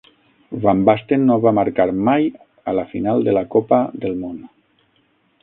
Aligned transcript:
Van 0.61 0.79
Basten 0.89 1.27
no 1.31 1.37
va 1.43 1.53
marcar 1.57 1.87
mai 2.07 2.25
a 2.73 2.75
la 2.79 2.87
final 2.95 3.23
de 3.29 3.37
la 3.41 3.45
Copa 3.57 3.83
del 4.07 4.19
Món. 4.25 4.43